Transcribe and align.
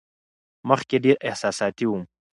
مخکې 0.69 0.95
ډېره 1.03 1.21
احساساتي 1.29 1.85
وم. 1.87 2.03